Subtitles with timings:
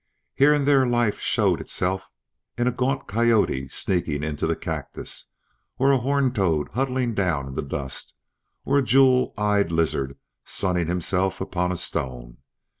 [0.33, 2.09] Here and there life showed itself
[2.57, 5.29] in a gaunt coyote sneaking into the cactus,
[5.77, 8.15] or a horned toad huddling down in the dust,
[8.65, 12.37] or a jewel eyed lizard sunning himself upon a stone.